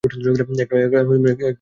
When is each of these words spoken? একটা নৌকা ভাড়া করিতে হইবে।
একটা 0.03 0.17
নৌকা 0.23 0.75
ভাড়া 0.83 1.01
করিতে 1.03 1.27
হইবে। 1.27 1.49